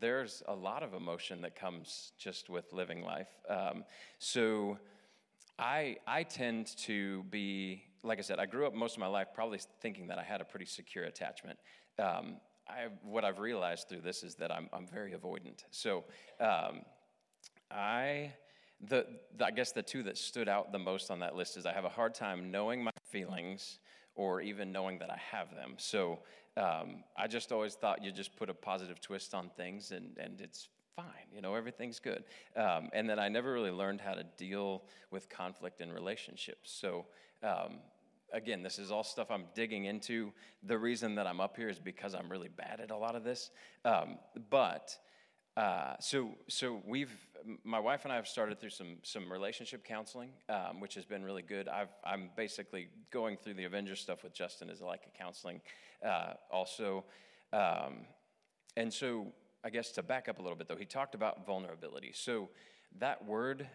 [0.00, 3.28] there's a lot of emotion that comes just with living life.
[3.48, 3.84] Um,
[4.18, 4.78] so
[5.58, 9.28] I, I tend to be, like I said, I grew up most of my life
[9.34, 11.58] probably thinking that I had a pretty secure attachment.
[11.98, 12.36] Um,
[12.68, 15.64] I, what I've realized through this is that I'm, I'm very avoidant.
[15.70, 16.04] So
[16.40, 16.82] um,
[17.70, 18.32] I
[18.88, 21.66] the, the, I guess the two that stood out the most on that list is
[21.66, 23.78] I have a hard time knowing my feelings
[24.14, 25.74] or even knowing that I have them.
[25.78, 26.18] So
[26.56, 30.40] um, I just always thought you just put a positive twist on things and, and
[30.40, 32.24] it's fine, you know, everything's good.
[32.56, 36.72] Um, and then I never really learned how to deal with conflict in relationships.
[36.72, 37.06] So
[37.42, 37.78] um,
[38.32, 40.32] again, this is all stuff I'm digging into.
[40.62, 43.24] The reason that I'm up here is because I'm really bad at a lot of
[43.24, 43.50] this.
[43.84, 44.18] Um,
[44.50, 44.96] but
[45.56, 47.12] uh, so, so we've
[47.64, 51.22] my wife and I have started through some some relationship counseling, um, which has been
[51.22, 51.68] really good.
[51.68, 55.60] I've, I'm basically going through the Avengers stuff with Justin as like a counseling,
[56.04, 57.04] uh, also,
[57.52, 58.04] um,
[58.76, 59.28] and so
[59.64, 62.12] I guess to back up a little bit though, he talked about vulnerability.
[62.14, 62.50] So
[62.98, 63.66] that word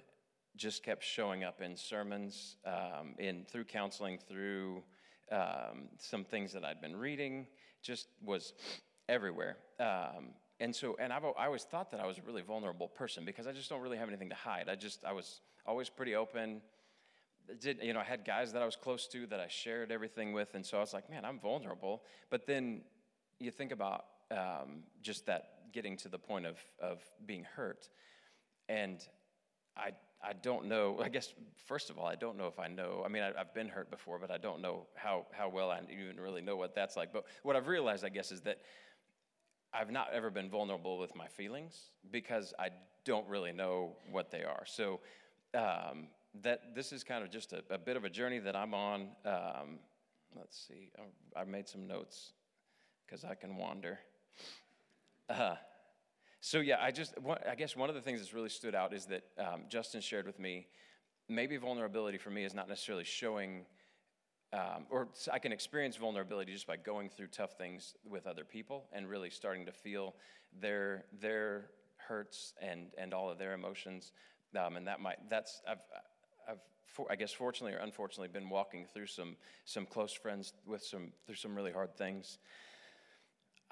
[0.55, 4.83] just kept showing up in sermons, um, in through counseling, through
[5.31, 7.47] um, some things that I'd been reading,
[7.81, 8.53] just was
[9.07, 9.57] everywhere.
[9.79, 13.25] Um, and so, and I've I always thought that I was a really vulnerable person
[13.25, 14.69] because I just don't really have anything to hide.
[14.69, 16.61] I just I was always pretty open.
[17.59, 20.33] Did you know I had guys that I was close to that I shared everything
[20.33, 22.03] with, and so I was like, man, I'm vulnerable.
[22.29, 22.81] But then
[23.39, 27.89] you think about um, just that getting to the point of of being hurt,
[28.69, 29.03] and
[29.75, 29.91] I
[30.23, 30.99] I don't know.
[31.01, 31.33] I guess
[31.65, 33.01] first of all, I don't know if I know.
[33.03, 35.79] I mean, I, have been hurt before, but I don't know how how well I
[35.91, 37.11] even really know what that's like.
[37.11, 38.59] But what I've realized, I guess, is that
[39.73, 42.69] I've not ever been vulnerable with my feelings because I
[43.05, 44.63] don't really know what they are.
[44.65, 44.99] So
[45.53, 46.07] um,
[46.41, 49.09] that this is kind of just a, a, bit of a journey that I'm on.
[49.25, 49.79] Um,
[50.35, 50.91] let's see,
[51.35, 52.33] I, I made some notes
[53.05, 53.99] because I can wander.
[55.29, 55.55] Uh,
[56.41, 57.13] so yeah, I just
[57.49, 60.25] I guess one of the things that's really stood out is that um, Justin shared
[60.25, 60.67] with me.
[61.29, 63.65] Maybe vulnerability for me is not necessarily showing
[64.53, 68.85] um, or I can experience vulnerability just by going through tough things with other people
[68.91, 70.15] and really starting to feel
[70.59, 74.11] their their hurts and and all of their emotions.
[74.57, 75.79] Um, and that might that's I've
[76.49, 80.83] I've for, I guess fortunately or unfortunately been walking through some some close friends with
[80.83, 82.39] some through some really hard things.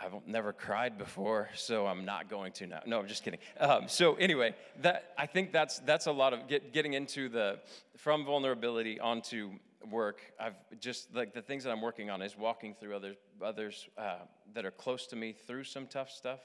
[0.01, 2.81] I've never cried before, so I'm not going to now.
[2.85, 3.39] No, I'm just kidding.
[3.59, 7.59] Um, so anyway, that I think that's that's a lot of get, getting into the
[7.97, 9.51] from vulnerability onto
[9.89, 13.87] work, I've just like the things that I'm working on is walking through others, others
[13.97, 14.19] uh,
[14.53, 16.39] that are close to me through some tough stuff.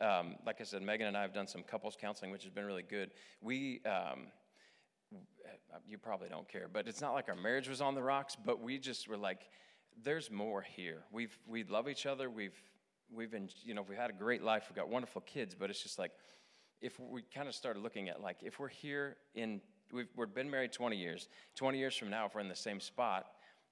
[0.00, 2.66] um, like I said, Megan and I have done some couples counseling, which has been
[2.66, 3.10] really good.
[3.40, 4.26] We, um,
[5.88, 8.60] you probably don't care, but it's not like our marriage was on the rocks, but
[8.60, 9.48] we just were like,
[10.02, 11.04] there's more here.
[11.10, 12.28] We've, we love each other.
[12.28, 12.60] We've,
[13.12, 14.64] we've been, you know, we've had a great life.
[14.68, 16.12] We've got wonderful kids, but it's just like,
[16.80, 19.60] if we kind of started looking at like, if we're here in,
[19.92, 22.80] we've, we've been married 20 years, 20 years from now, if we're in the same
[22.80, 23.26] spot,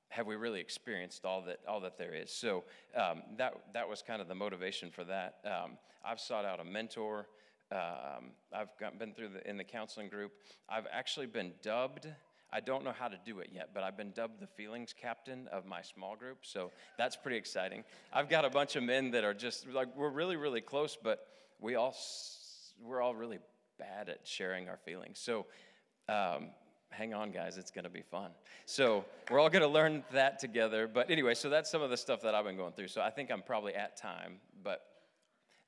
[0.08, 2.30] have we really experienced all that all that there is?
[2.30, 2.62] So
[2.96, 5.36] um, that that was kind of the motivation for that.
[5.44, 5.72] Um,
[6.04, 7.26] I've sought out a mentor.
[7.72, 10.32] Um, I've got, been through the in the counseling group.
[10.68, 12.06] I've actually been dubbed.
[12.54, 15.48] I don't know how to do it yet, but I've been dubbed the feelings captain
[15.50, 16.38] of my small group.
[16.42, 17.82] So that's pretty exciting.
[18.12, 21.26] I've got a bunch of men that are just like we're really really close, but
[21.60, 21.96] we all
[22.80, 23.40] we're all really
[23.76, 25.18] bad at sharing our feelings.
[25.18, 25.46] So
[26.08, 26.50] um,
[26.90, 28.30] hang on, guys, it's going to be fun.
[28.66, 30.86] So we're all going to learn that together.
[30.86, 32.88] But anyway, so that's some of the stuff that I've been going through.
[32.88, 34.82] So I think I'm probably at time, but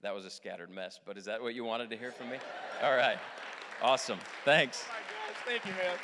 [0.02, 1.00] that was a scattered mess.
[1.04, 2.36] But is that what you wanted to hear from me?
[2.80, 3.18] All right.
[3.82, 4.20] Awesome.
[4.44, 4.84] Thanks.
[4.86, 5.96] Oh my gosh, thank you, man.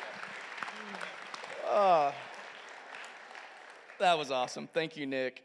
[1.73, 2.11] Uh,
[3.99, 4.67] that was awesome.
[4.67, 5.43] Thank you, Nick.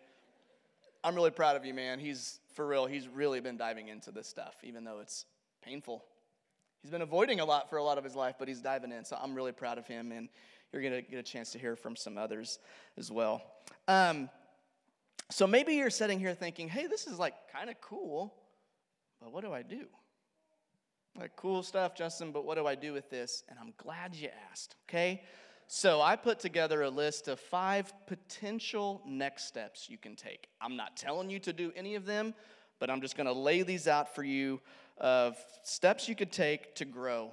[1.02, 1.98] I'm really proud of you, man.
[1.98, 5.24] He's, for real, he's really been diving into this stuff, even though it's
[5.64, 6.04] painful.
[6.82, 9.06] He's been avoiding a lot for a lot of his life, but he's diving in.
[9.06, 10.28] So I'm really proud of him, and
[10.70, 12.58] you're going to get a chance to hear from some others
[12.98, 13.42] as well.
[13.86, 14.28] Um,
[15.30, 18.34] so maybe you're sitting here thinking, hey, this is like kind of cool,
[19.18, 19.86] but what do I do?
[21.18, 23.44] Like, cool stuff, Justin, but what do I do with this?
[23.48, 25.22] And I'm glad you asked, okay?
[25.70, 30.48] So I put together a list of five potential next steps you can take.
[30.62, 32.32] I'm not telling you to do any of them,
[32.78, 34.62] but I'm just going to lay these out for you
[34.96, 37.32] of steps you could take to grow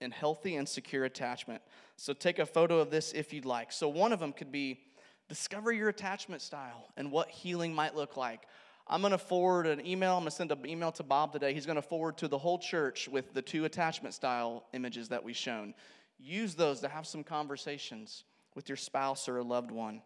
[0.00, 1.62] in healthy and secure attachment.
[1.94, 3.70] So take a photo of this if you'd like.
[3.70, 4.80] So one of them could be
[5.28, 8.48] discover your attachment style and what healing might look like.
[8.88, 10.14] I'm going to forward an email.
[10.14, 11.54] I'm going to send an email to Bob today.
[11.54, 15.22] He's going to forward to the whole church with the two attachment style images that
[15.22, 15.72] we've shown.
[16.18, 20.02] Use those to have some conversations with your spouse or a loved one.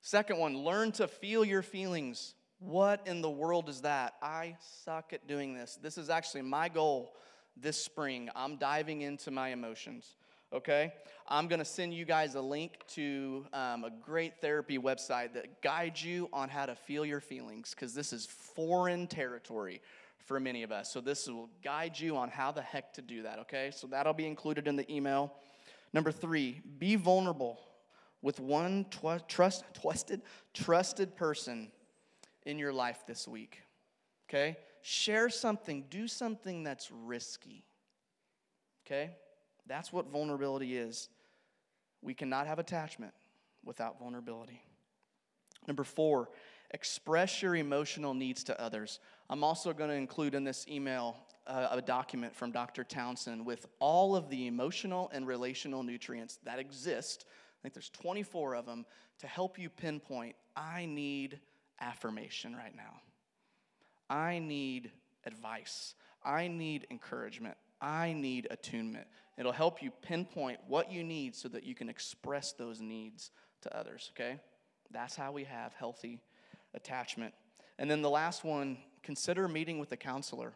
[0.00, 2.34] Second one, learn to feel your feelings.
[2.60, 4.14] What in the world is that?
[4.22, 5.78] I suck at doing this.
[5.82, 7.14] This is actually my goal
[7.56, 8.28] this spring.
[8.36, 10.14] I'm diving into my emotions,
[10.52, 10.92] okay?
[11.26, 16.04] I'm gonna send you guys a link to um, a great therapy website that guides
[16.04, 19.80] you on how to feel your feelings, because this is foreign territory
[20.24, 20.90] for many of us.
[20.92, 23.70] So, this will guide you on how the heck to do that, okay?
[23.74, 25.34] So, that'll be included in the email.
[25.92, 27.60] Number three, be vulnerable
[28.22, 30.22] with one tw- trust, trusted,
[30.54, 31.70] trusted person
[32.44, 33.60] in your life this week.
[34.28, 34.56] Okay?
[34.82, 37.64] Share something, do something that's risky.
[38.86, 39.10] Okay?
[39.66, 41.08] That's what vulnerability is.
[42.02, 43.12] We cannot have attachment
[43.64, 44.62] without vulnerability.
[45.66, 46.30] Number four,
[46.70, 49.00] express your emotional needs to others.
[49.30, 51.16] I'm also going to include in this email
[51.46, 52.84] uh, a document from Dr.
[52.84, 57.24] Townsend with all of the emotional and relational nutrients that exist.
[57.28, 58.84] I think there's 24 of them
[59.20, 61.40] to help you pinpoint I need
[61.80, 63.00] affirmation right now.
[64.10, 64.90] I need
[65.24, 65.94] advice.
[66.24, 67.56] I need encouragement.
[67.80, 69.06] I need attunement.
[69.36, 73.30] It'll help you pinpoint what you need so that you can express those needs
[73.62, 74.40] to others, okay?
[74.90, 76.20] That's how we have healthy
[76.74, 77.34] attachment.
[77.78, 80.52] And then the last one, consider meeting with a counselor.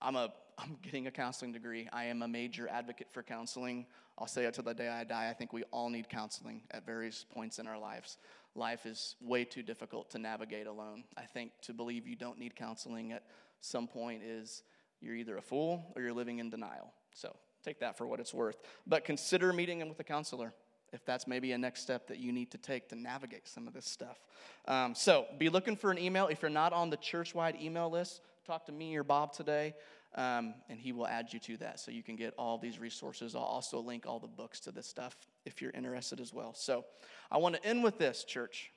[0.00, 1.88] I'm a I'm getting a counseling degree.
[1.92, 3.86] I am a major advocate for counseling.
[4.18, 5.28] I'll say it till the day I die.
[5.30, 8.18] I think we all need counseling at various points in our lives
[8.54, 11.04] life is way too difficult to navigate alone.
[11.16, 13.24] I think to believe you don't need counseling at
[13.60, 14.62] some point is
[15.00, 16.92] you're either a fool or you're living in denial.
[17.14, 17.34] So
[17.64, 18.56] take that for what it's worth.
[18.86, 20.52] But consider meeting with a counselor
[20.92, 23.74] if that's maybe a next step that you need to take to navigate some of
[23.74, 24.18] this stuff.
[24.66, 26.26] Um, so be looking for an email.
[26.28, 29.74] If you're not on the church wide email list, talk to me or Bob today.
[30.14, 33.34] Um, and he will add you to that so you can get all these resources.
[33.34, 35.16] I'll also link all the books to this stuff
[35.46, 36.52] if you're interested as well.
[36.52, 36.84] So
[37.30, 38.70] I want to end with this, church.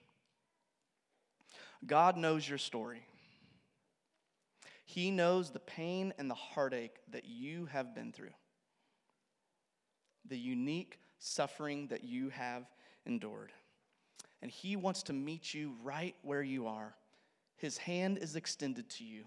[1.86, 3.05] God knows your story.
[4.86, 8.34] He knows the pain and the heartache that you have been through,
[10.26, 12.70] the unique suffering that you have
[13.06, 13.52] endured.
[14.42, 16.96] And He wants to meet you right where you are.
[17.58, 19.26] His hand is extended to you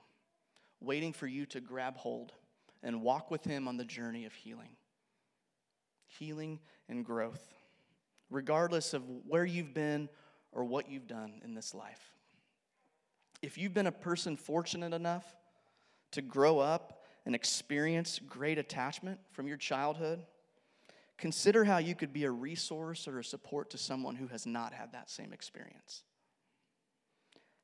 [0.80, 2.32] waiting for you to grab hold
[2.84, 4.76] and walk with Him on the journey of healing.
[6.06, 7.52] Healing and growth,
[8.30, 10.08] regardless of where you've been
[10.52, 12.12] or what you've done in this life.
[13.42, 15.24] If you've been a person fortunate enough
[16.12, 20.24] to grow up and experience great attachment from your childhood,
[21.18, 24.72] consider how you could be a resource or a support to someone who has not
[24.72, 26.04] had that same experience.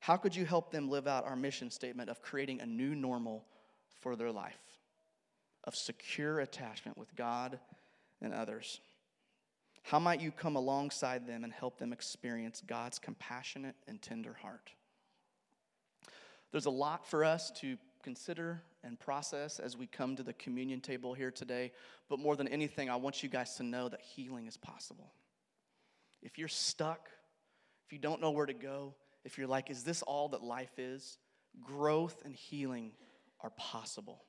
[0.01, 3.47] How could you help them live out our mission statement of creating a new normal
[4.01, 4.61] for their life,
[5.63, 7.59] of secure attachment with God
[8.21, 8.81] and others?
[9.83, 14.71] How might you come alongside them and help them experience God's compassionate and tender heart?
[16.53, 20.81] There's a lot for us to consider and process as we come to the communion
[20.81, 21.73] table here today,
[22.09, 25.13] but more than anything, I want you guys to know that healing is possible.
[26.23, 27.09] If you're stuck,
[27.87, 28.95] if you don't know where to go,
[29.25, 31.17] if you're like, is this all that life is?
[31.63, 32.93] Growth and healing
[33.41, 34.23] are possible.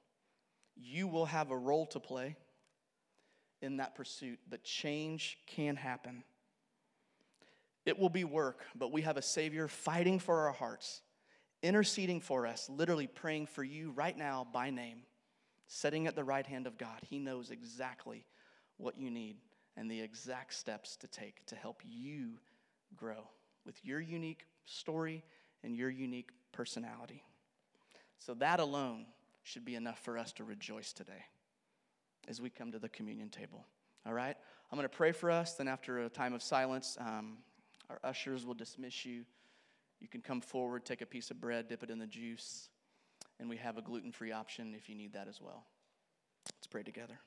[0.75, 2.37] You will have a role to play
[3.61, 6.23] in that pursuit, but change can happen.
[7.85, 11.01] It will be work, but we have a Savior fighting for our hearts,
[11.65, 14.99] interceding for us, literally praying for you right now by name,
[15.67, 16.99] sitting at the right hand of God.
[17.01, 18.25] He knows exactly
[18.77, 19.37] what you need
[19.75, 22.33] and the exact steps to take to help you
[22.95, 23.27] grow
[23.65, 25.23] with your unique story
[25.63, 27.23] and your unique personality.
[28.19, 29.07] So, that alone
[29.43, 31.25] should be enough for us to rejoice today
[32.27, 33.65] as we come to the communion table.
[34.05, 34.35] All right?
[34.71, 35.53] I'm going to pray for us.
[35.53, 37.39] Then, after a time of silence, um,
[37.89, 39.25] our ushers will dismiss you.
[39.99, 42.69] You can come forward, take a piece of bread, dip it in the juice,
[43.39, 45.65] and we have a gluten free option if you need that as well.
[46.57, 47.19] Let's pray together.